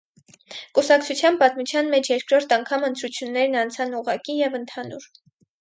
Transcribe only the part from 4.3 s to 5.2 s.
և ընդհանուր։